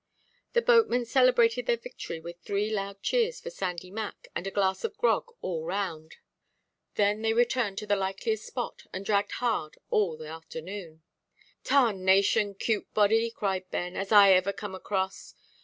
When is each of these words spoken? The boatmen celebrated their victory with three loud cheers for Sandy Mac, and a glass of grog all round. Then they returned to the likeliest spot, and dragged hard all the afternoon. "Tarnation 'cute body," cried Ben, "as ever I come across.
The 0.53 0.63
boatmen 0.63 1.05
celebrated 1.05 1.67
their 1.67 1.77
victory 1.77 2.19
with 2.19 2.39
three 2.39 2.71
loud 2.71 3.03
cheers 3.03 3.39
for 3.39 3.51
Sandy 3.51 3.91
Mac, 3.91 4.29
and 4.35 4.47
a 4.47 4.49
glass 4.49 4.83
of 4.83 4.97
grog 4.97 5.31
all 5.43 5.63
round. 5.63 6.15
Then 6.95 7.21
they 7.21 7.33
returned 7.33 7.77
to 7.77 7.85
the 7.85 7.95
likeliest 7.95 8.43
spot, 8.47 8.87
and 8.91 9.05
dragged 9.05 9.33
hard 9.33 9.77
all 9.91 10.17
the 10.17 10.25
afternoon. 10.27 11.03
"Tarnation 11.63 12.55
'cute 12.55 12.91
body," 12.95 13.29
cried 13.29 13.69
Ben, 13.69 13.95
"as 13.95 14.11
ever 14.11 14.49
I 14.49 14.53
come 14.53 14.73
across. 14.73 15.35